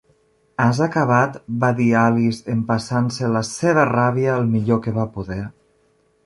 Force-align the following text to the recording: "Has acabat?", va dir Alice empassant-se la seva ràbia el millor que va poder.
"Has 0.63 0.77
acabat?", 0.85 1.35
va 1.63 1.69
dir 1.79 1.89
Alice 2.03 2.53
empassant-se 2.55 3.29
la 3.35 3.45
seva 3.51 3.85
ràbia 3.91 4.33
el 4.39 4.49
millor 4.57 4.83
que 4.87 4.95
va 4.99 5.07
poder. 5.21 5.41